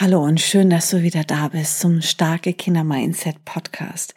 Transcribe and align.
Hallo 0.00 0.22
und 0.22 0.40
schön, 0.40 0.70
dass 0.70 0.90
du 0.90 1.02
wieder 1.02 1.24
da 1.24 1.48
bist 1.48 1.80
zum 1.80 2.02
Starke 2.02 2.52
Kinder 2.52 2.84
Mindset 2.84 3.44
Podcast. 3.44 4.14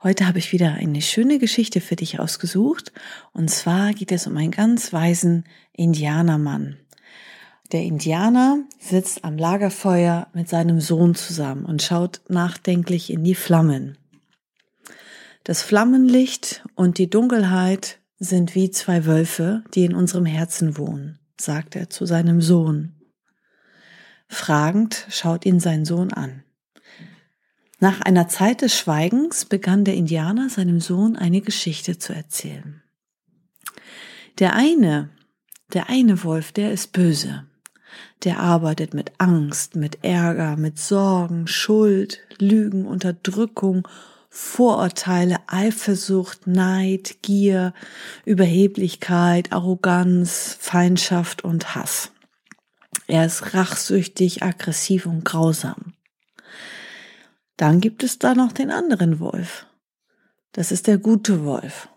Heute 0.00 0.28
habe 0.28 0.38
ich 0.38 0.52
wieder 0.52 0.74
eine 0.74 1.02
schöne 1.02 1.40
Geschichte 1.40 1.80
für 1.80 1.96
dich 1.96 2.20
ausgesucht. 2.20 2.92
Und 3.32 3.50
zwar 3.50 3.94
geht 3.94 4.12
es 4.12 4.28
um 4.28 4.36
einen 4.36 4.52
ganz 4.52 4.92
weisen 4.92 5.42
Indianermann. 5.72 6.76
Der 7.72 7.82
Indianer 7.82 8.60
sitzt 8.78 9.24
am 9.24 9.36
Lagerfeuer 9.36 10.28
mit 10.34 10.48
seinem 10.48 10.80
Sohn 10.80 11.16
zusammen 11.16 11.64
und 11.64 11.82
schaut 11.82 12.20
nachdenklich 12.28 13.10
in 13.10 13.24
die 13.24 13.34
Flammen. 13.34 13.98
Das 15.42 15.62
Flammenlicht 15.62 16.62
und 16.76 16.98
die 16.98 17.10
Dunkelheit 17.10 17.98
sind 18.20 18.54
wie 18.54 18.70
zwei 18.70 19.04
Wölfe, 19.04 19.64
die 19.74 19.84
in 19.84 19.96
unserem 19.96 20.26
Herzen 20.26 20.78
wohnen, 20.78 21.18
sagt 21.40 21.74
er 21.74 21.90
zu 21.90 22.06
seinem 22.06 22.40
Sohn. 22.40 22.92
Fragend 24.28 25.06
schaut 25.10 25.46
ihn 25.46 25.60
sein 25.60 25.84
Sohn 25.84 26.12
an. 26.12 26.42
Nach 27.80 28.00
einer 28.00 28.28
Zeit 28.28 28.62
des 28.62 28.76
Schweigens 28.76 29.44
begann 29.44 29.84
der 29.84 29.94
Indianer 29.94 30.48
seinem 30.48 30.80
Sohn 30.80 31.16
eine 31.16 31.40
Geschichte 31.40 31.98
zu 31.98 32.14
erzählen. 32.14 32.82
Der 34.38 34.54
eine, 34.54 35.10
der 35.72 35.88
eine 35.88 36.24
Wolf, 36.24 36.52
der 36.52 36.72
ist 36.72 36.92
böse. 36.92 37.44
Der 38.24 38.40
arbeitet 38.40 38.94
mit 38.94 39.12
Angst, 39.18 39.76
mit 39.76 40.02
Ärger, 40.02 40.56
mit 40.56 40.78
Sorgen, 40.78 41.46
Schuld, 41.46 42.20
Lügen, 42.38 42.86
Unterdrückung, 42.86 43.86
Vorurteile, 44.30 45.36
Eifersucht, 45.46 46.46
Neid, 46.46 47.18
Gier, 47.22 47.72
Überheblichkeit, 48.24 49.52
Arroganz, 49.52 50.56
Feindschaft 50.58 51.44
und 51.44 51.74
Hass. 51.74 52.13
Er 53.06 53.26
ist 53.26 53.54
rachsüchtig, 53.54 54.42
aggressiv 54.42 55.06
und 55.06 55.24
grausam. 55.24 55.94
Dann 57.56 57.80
gibt 57.80 58.02
es 58.02 58.18
da 58.18 58.34
noch 58.34 58.52
den 58.52 58.70
anderen 58.70 59.20
Wolf. 59.20 59.66
Das 60.52 60.72
ist 60.72 60.86
der 60.86 60.98
gute 60.98 61.44
Wolf. 61.44 61.88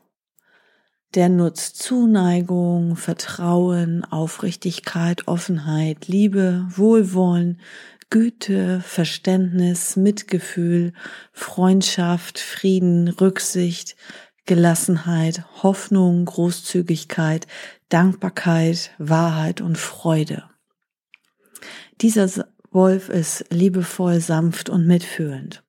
Der 1.16 1.30
nutzt 1.30 1.78
Zuneigung, 1.78 2.96
Vertrauen, 2.96 4.04
Aufrichtigkeit, 4.04 5.28
Offenheit, 5.28 6.08
Liebe, 6.08 6.68
Wohlwollen, 6.70 7.62
Güte, 8.10 8.82
Verständnis, 8.82 9.96
Mitgefühl, 9.96 10.94
Freundschaft, 11.32 12.40
Frieden, 12.40 13.08
Rücksicht, 13.08 13.96
Gelassenheit, 14.46 15.44
Hoffnung, 15.64 16.26
Großzügigkeit, 16.26 17.48
Dankbarkeit, 17.90 18.92
Wahrheit 18.98 19.62
und 19.62 19.78
Freude. 19.78 20.44
Dieser 22.02 22.30
Wolf 22.72 23.10
ist 23.10 23.46
liebevoll, 23.50 24.20
sanft 24.20 24.70
und 24.70 24.86
mitfühlend. 24.86 25.64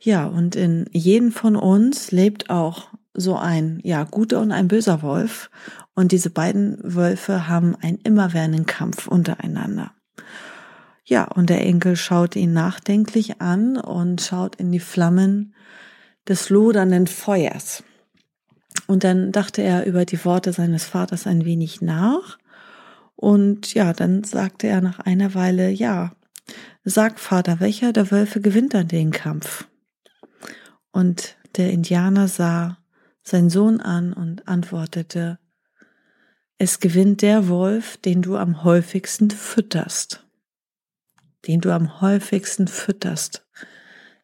Ja, 0.00 0.26
und 0.26 0.56
in 0.56 0.86
jedem 0.92 1.32
von 1.32 1.56
uns 1.56 2.10
lebt 2.10 2.50
auch 2.50 2.88
so 3.14 3.36
ein, 3.36 3.80
ja, 3.84 4.04
guter 4.04 4.40
und 4.40 4.52
ein 4.52 4.68
böser 4.68 5.02
Wolf. 5.02 5.50
Und 5.94 6.12
diese 6.12 6.30
beiden 6.30 6.78
Wölfe 6.82 7.48
haben 7.48 7.76
einen 7.76 7.98
immerwährenden 7.98 8.66
Kampf 8.66 9.06
untereinander. 9.06 9.92
Ja, 11.04 11.24
und 11.24 11.50
der 11.50 11.64
Enkel 11.64 11.96
schaut 11.96 12.34
ihn 12.34 12.52
nachdenklich 12.52 13.40
an 13.40 13.76
und 13.76 14.20
schaut 14.20 14.56
in 14.56 14.72
die 14.72 14.80
Flammen 14.80 15.54
des 16.28 16.50
lodernden 16.50 17.06
Feuers. 17.06 17.84
Und 18.86 19.04
dann 19.04 19.30
dachte 19.30 19.62
er 19.62 19.86
über 19.86 20.04
die 20.04 20.22
Worte 20.24 20.52
seines 20.52 20.84
Vaters 20.84 21.26
ein 21.26 21.44
wenig 21.44 21.80
nach 21.80 22.38
und 23.24 23.72
ja, 23.72 23.94
dann 23.94 24.22
sagte 24.22 24.66
er 24.66 24.82
nach 24.82 24.98
einer 24.98 25.32
Weile, 25.32 25.70
ja, 25.70 26.14
sag 26.84 27.18
Vater, 27.18 27.58
welcher 27.58 27.94
der 27.94 28.10
Wölfe 28.10 28.42
gewinnt 28.42 28.74
dann 28.74 28.86
den 28.86 29.12
Kampf? 29.12 29.66
Und 30.92 31.34
der 31.56 31.70
Indianer 31.70 32.28
sah 32.28 32.76
seinen 33.22 33.48
Sohn 33.48 33.80
an 33.80 34.12
und 34.12 34.46
antwortete, 34.46 35.38
es 36.58 36.80
gewinnt 36.80 37.22
der 37.22 37.48
Wolf, 37.48 37.96
den 37.96 38.20
du 38.20 38.36
am 38.36 38.62
häufigsten 38.62 39.30
fütterst. 39.30 40.22
Den 41.46 41.62
du 41.62 41.72
am 41.72 42.02
häufigsten 42.02 42.68
fütterst. 42.68 43.46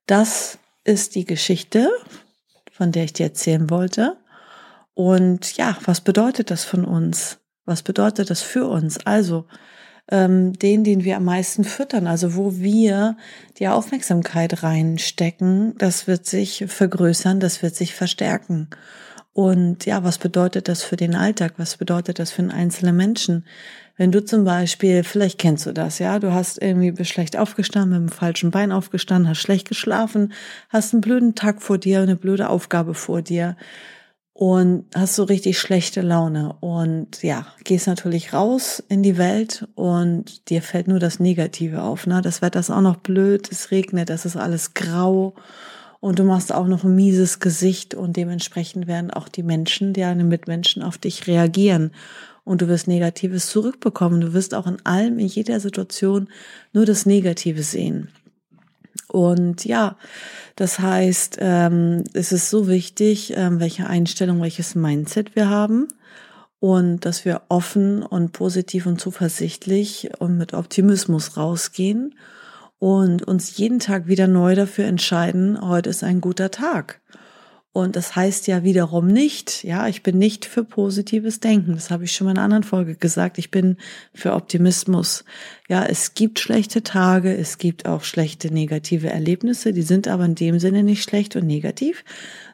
Das 0.05 0.59
ist 0.85 1.15
die 1.15 1.25
Geschichte, 1.25 1.91
von 2.71 2.93
der 2.93 3.05
ich 3.05 3.15
dir 3.15 3.25
erzählen 3.25 3.71
wollte. 3.71 4.19
Und 4.93 5.57
ja, 5.57 5.79
was 5.87 6.03
bedeutet 6.03 6.51
das 6.51 6.67
von 6.67 6.85
uns? 6.85 7.41
Was 7.71 7.85
bedeutet 7.85 8.31
das 8.31 8.43
für 8.43 8.67
uns? 8.67 8.99
Also 9.07 9.45
ähm, 10.11 10.55
den, 10.55 10.83
den 10.83 11.05
wir 11.05 11.17
am 11.17 11.25
meisten 11.25 11.63
füttern, 11.63 12.09
also 12.09 12.35
wo 12.35 12.57
wir 12.57 13.17
die 13.61 13.69
Aufmerksamkeit 13.69 14.65
reinstecken, 14.65 15.79
das 15.79 16.09
wird 16.09 16.27
sich 16.27 16.65
vergrößern, 16.67 17.39
das 17.39 17.63
wird 17.63 17.77
sich 17.77 17.95
verstärken. 17.95 18.71
Und 19.33 19.87
ja, 19.87 20.03
was 20.03 20.19
bedeutet 20.19 20.67
das 20.67 20.83
für 20.83 20.97
den 20.97 21.15
Alltag? 21.15 21.55
Was 21.59 21.77
bedeutet 21.77 22.19
das 22.19 22.33
für 22.33 22.43
einen 22.43 22.51
einzelnen 22.51 22.97
Menschen? 22.97 23.47
Wenn 23.97 24.11
du 24.11 24.25
zum 24.25 24.43
Beispiel, 24.43 25.05
vielleicht 25.05 25.39
kennst 25.39 25.65
du 25.67 25.73
das, 25.73 26.01
ja, 26.01 26.19
du 26.19 26.33
hast 26.33 26.61
irgendwie 26.61 27.05
schlecht 27.05 27.37
aufgestanden, 27.37 28.03
mit 28.03 28.11
dem 28.11 28.13
falschen 28.13 28.51
Bein 28.51 28.73
aufgestanden, 28.73 29.29
hast 29.29 29.39
schlecht 29.39 29.69
geschlafen, 29.69 30.33
hast 30.71 30.93
einen 30.93 31.03
blöden 31.03 31.37
Tag 31.37 31.63
vor 31.63 31.79
dir, 31.79 32.01
eine 32.01 32.17
blöde 32.17 32.49
Aufgabe 32.49 32.95
vor 32.95 33.23
dir 33.23 33.57
und 34.41 34.87
hast 34.95 35.17
so 35.17 35.25
richtig 35.25 35.59
schlechte 35.59 36.01
Laune 36.01 36.55
und 36.61 37.23
ja, 37.23 37.45
gehst 37.63 37.87
natürlich 37.87 38.33
raus 38.33 38.83
in 38.89 39.03
die 39.03 39.19
Welt 39.19 39.69
und 39.75 40.49
dir 40.49 40.63
fällt 40.63 40.89
nur 40.89 40.99
das 40.99 41.21
Negative 41.21 41.83
auf, 41.83 42.07
ne? 42.07 42.23
Das 42.23 42.41
Wetter 42.41 42.59
ist 42.59 42.71
auch 42.71 42.81
noch 42.81 42.97
blöd, 42.97 43.53
es 43.53 43.71
regnet, 43.71 44.09
es 44.09 44.25
ist 44.25 44.39
alles 44.39 44.73
grau 44.73 45.35
und 46.01 46.19
du 46.19 46.25
machst 46.25 46.55
auch 46.55 46.67
noch 46.67 46.85
ein 46.85 46.95
mieses 46.95 47.39
Gesicht 47.39 47.93
und 47.93 48.17
dementsprechend 48.17 48.87
werden 48.87 49.11
auch 49.11 49.29
die 49.29 49.43
Menschen, 49.43 49.93
deine 49.93 50.25
Mitmenschen 50.25 50.83
auf 50.83 50.97
dich 50.97 51.27
reagieren 51.27 51.91
und 52.43 52.63
du 52.63 52.69
wirst 52.69 52.89
Negatives 52.89 53.51
zurückbekommen. 53.51 54.23
Du 54.23 54.33
wirst 54.33 54.55
auch 54.55 54.67
in 54.67 54.79
allem, 54.87 55.19
in 55.19 55.27
jeder 55.27 55.61
Situation 55.61 56.31
nur 56.73 56.87
das 56.87 57.05
Negative 57.05 57.63
sehen. 57.63 58.09
Und 59.11 59.65
ja, 59.65 59.97
das 60.55 60.79
heißt, 60.79 61.39
ähm, 61.41 62.05
es 62.13 62.33
ist 62.33 62.49
so 62.49 62.69
wichtig, 62.69 63.33
ähm, 63.37 63.59
welche 63.59 63.89
Einstellung, 63.89 64.41
welches 64.41 64.75
Mindset 64.75 65.35
wir 65.35 65.49
haben 65.49 65.89
und 66.61 67.07
dass 67.07 67.25
wir 67.25 67.43
offen 67.49 68.03
und 68.03 68.33
positiv 68.33 68.87
und 68.87 69.01
zuversichtlich 69.01 70.11
und 70.19 70.37
mit 70.39 70.55
Optimismus 70.55 71.37
rausgehen 71.37 72.15
und 72.79 73.23
uns 73.23 73.57
jeden 73.57 73.81
Tag 73.81 74.07
wieder 74.07 74.29
neu 74.29 74.55
dafür 74.55 74.85
entscheiden, 74.85 75.61
heute 75.61 75.91
ist 75.91 76.05
ein 76.05 76.21
guter 76.21 76.51
Tag. 76.51 77.01
Und 77.73 77.95
das 77.95 78.17
heißt 78.17 78.49
ja 78.49 78.65
wiederum 78.65 79.07
nicht, 79.07 79.63
ja, 79.63 79.87
ich 79.87 80.03
bin 80.03 80.19
nicht 80.19 80.45
für 80.45 80.65
positives 80.65 81.39
Denken. 81.39 81.75
Das 81.75 81.91
habe 81.91 82.03
ich 82.03 82.13
schon 82.13 82.25
mal 82.25 82.33
in 82.33 82.39
einer 82.39 82.45
anderen 82.47 82.65
Folge 82.65 82.97
gesagt. 82.97 83.39
Ich 83.39 83.53
bin 83.53 83.77
für 84.13 84.33
Optimismus. 84.33 85.25
Ja, 85.69 85.85
es 85.85 86.15
gibt 86.15 86.41
schlechte 86.41 86.83
Tage, 86.83 87.33
es 87.33 87.59
gibt 87.59 87.87
auch 87.87 88.03
schlechte 88.03 88.53
negative 88.53 89.11
Erlebnisse. 89.11 89.73
Die 89.73 89.83
sind 89.83 90.09
aber 90.09 90.25
in 90.25 90.35
dem 90.35 90.59
Sinne 90.59 90.83
nicht 90.83 91.05
schlecht 91.05 91.37
und 91.37 91.47
negativ, 91.47 92.05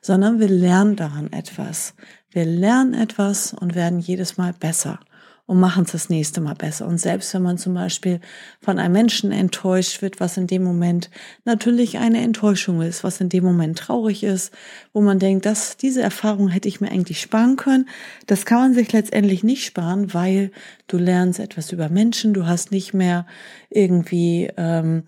sondern 0.03 0.39
wir 0.39 0.49
lernen 0.49 0.97
daran 0.97 1.33
etwas. 1.33 1.95
Wir 2.31 2.45
lernen 2.45 2.93
etwas 2.93 3.55
und 3.55 3.75
werden 3.75 4.01
jedes 4.01 4.37
Mal 4.37 4.53
besser 4.53 5.01
und 5.47 5.61
machen 5.61 5.85
es 5.85 5.93
das 5.93 6.09
nächste 6.09 6.41
Mal 6.41 6.55
besser. 6.55 6.87
Und 6.87 6.99
selbst 6.99 7.33
wenn 7.33 7.43
man 7.43 7.57
zum 7.57 7.75
Beispiel 7.75 8.21
von 8.61 8.79
einem 8.79 8.93
Menschen 8.93 9.31
enttäuscht 9.31 10.03
wird, 10.03 10.19
was 10.19 10.37
in 10.37 10.49
dem 10.49 10.65
Moment 10.65 11.09
natürlich 11.45 11.99
eine 11.99 12.21
Enttäuschung 12.21 12.83
ist, 12.83 13.05
was 13.05 13.21
in 13.21 13.29
dem 13.29 13.45
Moment 13.45 13.79
traurig 13.79 14.25
ist, 14.25 14.53
wo 14.93 15.01
man 15.01 15.21
denkt, 15.21 15.47
dass 15.47 15.77
diese 15.77 16.03
Erfahrung 16.03 16.49
hätte 16.49 16.69
ich 16.69 16.81
mir 16.81 16.91
eigentlich 16.91 17.21
sparen 17.21 17.57
können, 17.57 17.89
das 18.27 18.45
kann 18.45 18.59
man 18.59 18.75
sich 18.75 18.93
letztendlich 18.93 19.45
nicht 19.45 19.65
sparen, 19.65 20.13
weil 20.13 20.51
du 20.89 20.99
lernst 20.99 21.39
etwas 21.39 21.71
über 21.71 21.89
Menschen, 21.89 22.35
du 22.35 22.47
hast 22.47 22.73
nicht 22.73 22.93
mehr 22.93 23.25
irgendwie 23.71 24.51
ähm, 24.57 25.05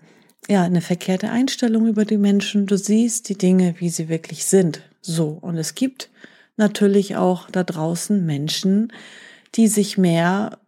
ja 0.47 0.63
eine 0.63 0.81
verkehrte 0.81 1.29
Einstellung 1.31 1.85
über 1.85 2.05
die 2.05 2.17
Menschen, 2.17 2.65
du 2.65 2.77
siehst 2.77 3.27
die 3.27 3.37
Dinge, 3.37 3.75
wie 3.79 3.89
sie 3.89 4.07
wirklich 4.07 4.45
sind. 4.45 4.83
So 5.01 5.37
und 5.41 5.57
es 5.57 5.75
gibt 5.75 6.09
natürlich 6.55 7.17
auch 7.17 7.49
da 7.49 7.63
draußen 7.63 8.25
Menschen, 8.25 8.93
die 9.55 9.67
sich 9.67 9.97
mehr 9.97 10.59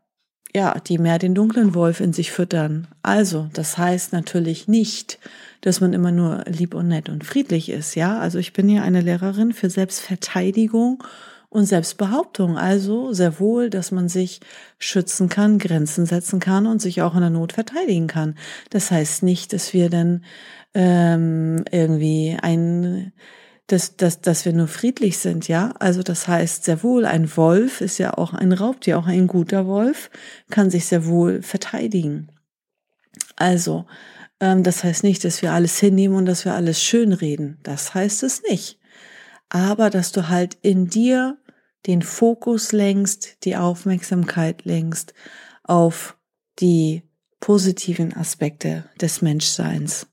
ja, 0.54 0.78
die 0.80 0.98
mehr 0.98 1.18
den 1.18 1.34
dunklen 1.34 1.76
Wolf 1.76 2.02
in 2.02 2.12
sich 2.12 2.32
füttern. 2.32 2.88
Also, 3.04 3.48
das 3.54 3.78
heißt 3.78 4.12
natürlich 4.12 4.68
nicht, 4.68 5.18
dass 5.62 5.80
man 5.80 5.94
immer 5.94 6.12
nur 6.12 6.44
lieb 6.46 6.74
und 6.74 6.90
nett 6.90 7.08
und 7.08 7.24
friedlich 7.26 7.70
ist, 7.70 7.96
ja? 7.96 8.20
Also, 8.20 8.38
ich 8.38 8.52
bin 8.52 8.68
ja 8.68 8.84
eine 8.84 9.02
Lehrerin 9.02 9.54
für 9.54 9.70
Selbstverteidigung 9.70 11.04
und 11.52 11.66
Selbstbehauptung. 11.66 12.58
Also 12.58 13.14
sehr 13.14 13.40
wohl, 13.40 13.70
dass 13.70 13.92
man 13.92 14.10
sich 14.10 14.40
schützen 14.80 15.30
kann, 15.30 15.60
Grenzen 15.60 16.06
setzen 16.06 16.40
kann 16.40 16.66
und 16.66 16.82
sich 16.82 17.02
auch 17.02 17.14
in 17.14 17.22
der 17.22 17.30
Not 17.30 17.54
verteidigen 17.54 18.08
kann. 18.08 18.36
Das 18.72 18.90
heißt 18.90 19.24
nicht, 19.24 19.54
dass 19.54 19.74
wir 19.74 19.90
dann 19.90 20.24
ähm, 20.74 21.64
irgendwie 21.70 22.38
ein 22.42 23.12
dass, 23.68 23.96
dass, 23.96 24.22
dass 24.22 24.46
wir 24.46 24.54
nur 24.54 24.68
friedlich 24.68 25.18
sind, 25.18 25.48
ja. 25.48 25.74
Also 25.80 26.04
das 26.04 26.28
heißt 26.28 26.66
sehr 26.66 26.84
wohl, 26.84 27.06
ein 27.06 27.36
Wolf 27.38 27.82
ist 27.82 27.98
ja 27.98 28.18
auch 28.18 28.34
ein 28.34 28.52
Raubtier, 28.52 29.00
auch 29.00 29.08
ein 29.08 29.28
guter 29.28 29.66
Wolf 29.66 30.10
kann 30.50 30.70
sich 30.70 30.86
sehr 30.86 31.06
wohl 31.06 31.42
verteidigen. 31.42 32.30
Also, 33.36 33.86
ähm, 34.40 34.64
das 34.64 34.84
heißt 34.84 35.04
nicht, 35.04 35.24
dass 35.24 35.42
wir 35.42 35.54
alles 35.54 35.80
hinnehmen 35.80 36.16
und 36.16 36.26
dass 36.26 36.46
wir 36.46 36.54
alles 36.54 36.84
schön 36.84 37.14
reden. 37.14 37.60
Das 37.64 37.94
heißt 37.94 38.24
es 38.24 38.44
nicht. 38.44 38.80
Aber 39.50 39.90
dass 39.90 40.12
du 40.12 40.30
halt 40.30 40.58
in 40.62 40.88
dir 40.88 41.38
den 41.88 42.02
Fokus 42.02 42.72
lenkst, 42.72 43.44
die 43.44 43.56
Aufmerksamkeit 43.56 44.66
lenkst 44.66 45.14
auf 45.64 46.18
die 46.60 47.04
positiven 47.40 48.16
Aspekte 48.16 48.86
des 49.00 49.22
Menschseins. 49.22 50.08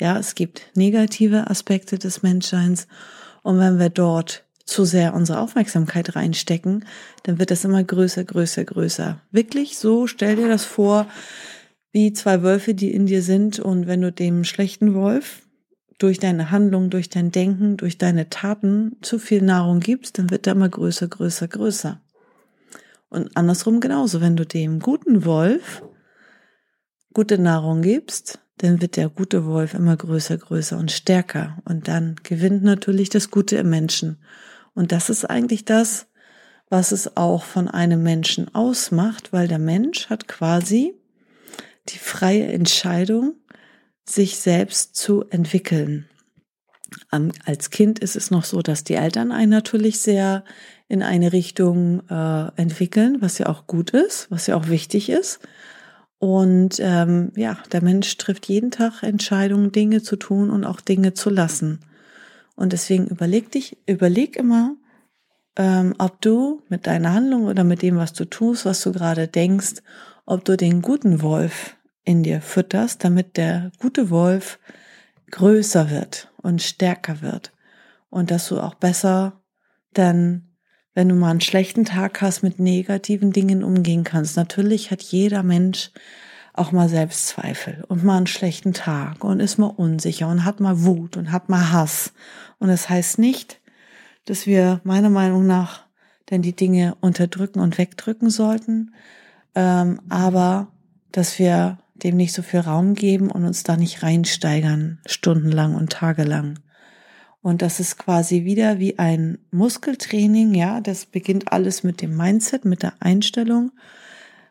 Ja, 0.00 0.18
es 0.18 0.34
gibt 0.34 0.62
negative 0.74 1.50
Aspekte 1.50 1.98
des 1.98 2.22
Menschseins 2.22 2.88
und 3.42 3.58
wenn 3.58 3.78
wir 3.78 3.90
dort 3.90 4.44
zu 4.64 4.84
sehr 4.84 5.14
unsere 5.14 5.40
Aufmerksamkeit 5.40 6.16
reinstecken, 6.16 6.86
dann 7.24 7.38
wird 7.38 7.50
das 7.50 7.64
immer 7.64 7.84
größer, 7.84 8.24
größer, 8.24 8.64
größer. 8.64 9.20
Wirklich 9.30 9.76
so, 9.76 10.06
stell 10.06 10.36
dir 10.36 10.48
das 10.48 10.64
vor, 10.64 11.06
wie 11.92 12.14
zwei 12.14 12.42
Wölfe, 12.42 12.72
die 12.72 12.92
in 12.92 13.04
dir 13.04 13.22
sind 13.22 13.58
und 13.58 13.86
wenn 13.86 14.00
du 14.00 14.10
dem 14.10 14.44
schlechten 14.44 14.94
Wolf 14.94 15.42
durch 15.98 16.18
deine 16.18 16.50
Handlung, 16.50 16.88
durch 16.88 17.10
dein 17.10 17.30
Denken, 17.30 17.76
durch 17.76 17.98
deine 17.98 18.30
Taten 18.30 18.96
zu 19.02 19.18
viel 19.18 19.42
Nahrung 19.42 19.80
gibst, 19.80 20.18
dann 20.18 20.30
wird 20.30 20.46
er 20.46 20.54
immer 20.54 20.68
größer, 20.68 21.08
größer, 21.08 21.46
größer. 21.46 22.00
Und 23.10 23.36
andersrum 23.36 23.80
genauso, 23.80 24.22
wenn 24.22 24.36
du 24.36 24.46
dem 24.46 24.78
guten 24.78 25.26
Wolf 25.26 25.82
gute 27.12 27.38
Nahrung 27.38 27.82
gibst, 27.82 28.38
dann 28.62 28.82
wird 28.82 28.96
der 28.96 29.08
gute 29.08 29.46
Wolf 29.46 29.74
immer 29.74 29.96
größer, 29.96 30.36
größer 30.36 30.76
und 30.76 30.92
stärker. 30.92 31.58
Und 31.64 31.88
dann 31.88 32.16
gewinnt 32.22 32.62
natürlich 32.62 33.08
das 33.08 33.30
Gute 33.30 33.56
im 33.56 33.70
Menschen. 33.70 34.18
Und 34.74 34.92
das 34.92 35.08
ist 35.08 35.24
eigentlich 35.24 35.64
das, 35.64 36.06
was 36.68 36.92
es 36.92 37.16
auch 37.16 37.44
von 37.44 37.68
einem 37.68 38.02
Menschen 38.02 38.54
ausmacht, 38.54 39.32
weil 39.32 39.48
der 39.48 39.58
Mensch 39.58 40.10
hat 40.10 40.28
quasi 40.28 40.94
die 41.88 41.98
freie 41.98 42.46
Entscheidung, 42.46 43.34
sich 44.04 44.38
selbst 44.38 44.94
zu 44.96 45.24
entwickeln. 45.30 46.08
Als 47.10 47.70
Kind 47.70 48.00
ist 48.00 48.16
es 48.16 48.30
noch 48.30 48.44
so, 48.44 48.62
dass 48.62 48.84
die 48.84 48.94
Eltern 48.94 49.32
einen 49.32 49.50
natürlich 49.50 50.00
sehr 50.00 50.44
in 50.88 51.02
eine 51.02 51.32
Richtung 51.32 52.02
äh, 52.08 52.48
entwickeln, 52.56 53.18
was 53.20 53.38
ja 53.38 53.46
auch 53.46 53.66
gut 53.66 53.90
ist, 53.90 54.30
was 54.30 54.48
ja 54.48 54.56
auch 54.56 54.68
wichtig 54.68 55.08
ist. 55.08 55.38
Und 56.20 56.76
ähm, 56.80 57.32
ja, 57.34 57.56
der 57.72 57.82
Mensch 57.82 58.14
trifft 58.18 58.46
jeden 58.46 58.70
Tag 58.70 59.02
Entscheidungen, 59.02 59.72
Dinge 59.72 60.02
zu 60.02 60.16
tun 60.16 60.50
und 60.50 60.66
auch 60.66 60.82
Dinge 60.82 61.14
zu 61.14 61.30
lassen. 61.30 61.80
Und 62.54 62.74
deswegen 62.74 63.06
überleg 63.06 63.50
dich, 63.50 63.78
überleg 63.86 64.36
immer, 64.36 64.76
ähm, 65.56 65.94
ob 65.96 66.20
du 66.20 66.62
mit 66.68 66.86
deiner 66.86 67.14
Handlung 67.14 67.46
oder 67.46 67.64
mit 67.64 67.80
dem, 67.80 67.96
was 67.96 68.12
du 68.12 68.26
tust, 68.26 68.66
was 68.66 68.82
du 68.82 68.92
gerade 68.92 69.28
denkst, 69.28 69.76
ob 70.26 70.44
du 70.44 70.58
den 70.58 70.82
guten 70.82 71.22
Wolf 71.22 71.76
in 72.04 72.22
dir 72.22 72.42
fütterst, 72.42 73.02
damit 73.02 73.38
der 73.38 73.72
gute 73.78 74.10
Wolf 74.10 74.58
größer 75.30 75.88
wird 75.88 76.30
und 76.36 76.60
stärker 76.60 77.22
wird. 77.22 77.50
Und 78.10 78.30
dass 78.30 78.48
du 78.48 78.60
auch 78.60 78.74
besser 78.74 79.40
dann 79.94 80.49
wenn 80.94 81.08
du 81.08 81.14
mal 81.14 81.30
einen 81.30 81.40
schlechten 81.40 81.84
Tag 81.84 82.20
hast, 82.20 82.42
mit 82.42 82.58
negativen 82.58 83.32
Dingen 83.32 83.62
umgehen 83.62 84.04
kannst. 84.04 84.36
Natürlich 84.36 84.90
hat 84.90 85.02
jeder 85.02 85.42
Mensch 85.42 85.90
auch 86.52 86.72
mal 86.72 86.88
Selbstzweifel 86.88 87.84
und 87.88 88.04
mal 88.04 88.16
einen 88.16 88.26
schlechten 88.26 88.72
Tag 88.72 89.24
und 89.24 89.40
ist 89.40 89.58
mal 89.58 89.66
unsicher 89.68 90.28
und 90.28 90.44
hat 90.44 90.60
mal 90.60 90.82
Wut 90.82 91.16
und 91.16 91.32
hat 91.32 91.48
mal 91.48 91.72
Hass. 91.72 92.12
Und 92.58 92.68
das 92.68 92.88
heißt 92.88 93.18
nicht, 93.18 93.60
dass 94.24 94.46
wir 94.46 94.80
meiner 94.84 95.10
Meinung 95.10 95.46
nach 95.46 95.84
denn 96.30 96.42
die 96.42 96.54
Dinge 96.54 96.96
unterdrücken 97.00 97.60
und 97.60 97.78
wegdrücken 97.78 98.30
sollten, 98.30 98.94
ähm, 99.54 100.00
aber 100.08 100.68
dass 101.12 101.38
wir 101.38 101.78
dem 101.94 102.16
nicht 102.16 102.32
so 102.32 102.42
viel 102.42 102.60
Raum 102.60 102.94
geben 102.94 103.30
und 103.30 103.44
uns 103.44 103.62
da 103.62 103.76
nicht 103.76 104.02
reinsteigern, 104.02 104.98
stundenlang 105.06 105.74
und 105.74 105.90
tagelang. 105.90 106.58
Und 107.42 107.62
das 107.62 107.80
ist 107.80 107.96
quasi 107.96 108.44
wieder 108.44 108.78
wie 108.78 108.98
ein 108.98 109.38
Muskeltraining, 109.50 110.54
ja, 110.54 110.80
das 110.80 111.06
beginnt 111.06 111.52
alles 111.52 111.82
mit 111.82 112.02
dem 112.02 112.16
Mindset, 112.16 112.66
mit 112.66 112.82
der 112.82 112.94
Einstellung, 113.00 113.72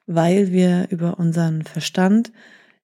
weil 0.07 0.51
wir 0.51 0.87
über 0.89 1.19
unseren 1.19 1.63
Verstand, 1.63 2.31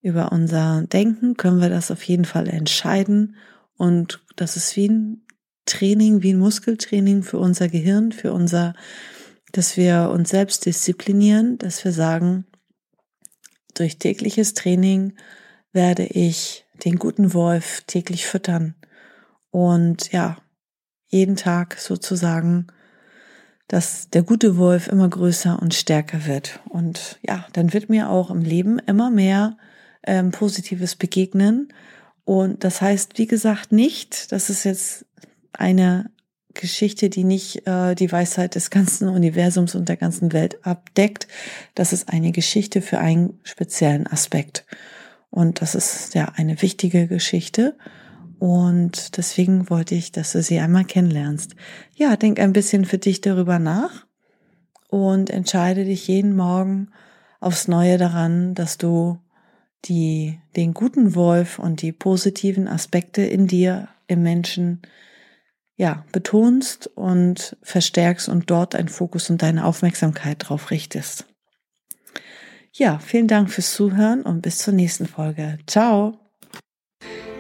über 0.03 0.31
unser 0.31 0.83
Denken 0.83 1.37
können 1.37 1.59
wir 1.59 1.69
das 1.69 1.89
auf 1.89 2.03
jeden 2.03 2.25
Fall 2.25 2.47
entscheiden. 2.47 3.35
Und 3.77 4.23
das 4.35 4.55
ist 4.55 4.75
wie 4.75 4.87
ein 4.87 5.25
Training, 5.65 6.21
wie 6.21 6.33
ein 6.33 6.39
Muskeltraining 6.39 7.23
für 7.23 7.39
unser 7.39 7.67
Gehirn, 7.67 8.11
für 8.11 8.31
unser, 8.31 8.75
dass 9.53 9.75
wir 9.75 10.11
uns 10.13 10.29
selbst 10.29 10.67
disziplinieren, 10.67 11.57
dass 11.57 11.83
wir 11.83 11.91
sagen, 11.91 12.45
durch 13.73 13.97
tägliches 13.97 14.53
Training 14.53 15.13
werde 15.73 16.05
ich 16.05 16.65
den 16.85 16.97
guten 16.99 17.33
Wolf 17.33 17.81
täglich 17.87 18.27
füttern 18.27 18.75
und 19.55 20.11
ja, 20.11 20.35
jeden 21.07 21.37
Tag 21.37 21.79
sozusagen, 21.79 22.67
dass 23.69 24.09
der 24.09 24.21
gute 24.21 24.57
Wolf 24.57 24.89
immer 24.89 25.07
größer 25.07 25.57
und 25.61 25.73
stärker 25.73 26.25
wird. 26.25 26.59
Und 26.67 27.19
ja, 27.25 27.45
dann 27.53 27.71
wird 27.71 27.87
mir 27.87 28.09
auch 28.09 28.31
im 28.31 28.41
Leben 28.41 28.79
immer 28.79 29.09
mehr 29.09 29.55
ähm, 30.05 30.31
Positives 30.31 30.97
begegnen. 30.97 31.69
Und 32.25 32.65
das 32.65 32.81
heißt, 32.81 33.17
wie 33.17 33.27
gesagt, 33.27 33.71
nicht, 33.71 34.33
das 34.33 34.49
ist 34.49 34.65
jetzt 34.65 35.05
eine 35.53 36.11
Geschichte, 36.53 37.09
die 37.09 37.23
nicht 37.23 37.65
äh, 37.65 37.95
die 37.95 38.11
Weisheit 38.11 38.55
des 38.55 38.69
ganzen 38.69 39.07
Universums 39.07 39.73
und 39.73 39.87
der 39.87 39.95
ganzen 39.95 40.33
Welt 40.33 40.65
abdeckt. 40.65 41.29
Das 41.75 41.93
ist 41.93 42.09
eine 42.09 42.33
Geschichte 42.33 42.81
für 42.81 42.97
einen 42.97 43.39
speziellen 43.43 44.05
Aspekt. 44.05 44.65
Und 45.29 45.61
das 45.61 45.75
ist 45.75 46.13
ja 46.13 46.33
eine 46.35 46.61
wichtige 46.61 47.07
Geschichte. 47.07 47.77
Und 48.45 49.17
deswegen 49.17 49.71
wollte 49.71 49.95
ich, 49.95 50.11
dass 50.11 50.33
du 50.33 50.43
sie 50.43 50.59
einmal 50.59 50.85
kennenlernst. 50.85 51.55
Ja, 51.95 52.15
denk 52.15 52.39
ein 52.39 52.53
bisschen 52.53 52.85
für 52.85 52.99
dich 52.99 53.19
darüber 53.19 53.57
nach 53.57 54.05
und 54.87 55.31
entscheide 55.31 55.83
dich 55.83 56.07
jeden 56.07 56.35
Morgen 56.35 56.91
aufs 57.39 57.67
Neue 57.67 57.97
daran, 57.97 58.53
dass 58.53 58.77
du 58.77 59.17
die, 59.85 60.39
den 60.55 60.75
guten 60.75 61.15
Wolf 61.15 61.57
und 61.57 61.81
die 61.81 61.91
positiven 61.91 62.67
Aspekte 62.67 63.23
in 63.23 63.47
dir, 63.47 63.87
im 64.05 64.21
Menschen, 64.21 64.83
ja, 65.75 66.05
betonst 66.11 66.85
und 66.85 67.57
verstärkst 67.63 68.29
und 68.29 68.51
dort 68.51 68.75
deinen 68.75 68.89
Fokus 68.89 69.31
und 69.31 69.41
deine 69.41 69.65
Aufmerksamkeit 69.65 70.37
drauf 70.47 70.69
richtest. 70.69 71.25
Ja, 72.73 72.99
vielen 72.99 73.27
Dank 73.27 73.49
fürs 73.49 73.73
Zuhören 73.73 74.21
und 74.21 74.41
bis 74.41 74.59
zur 74.59 74.75
nächsten 74.75 75.07
Folge. 75.07 75.57
Ciao! 75.65 76.24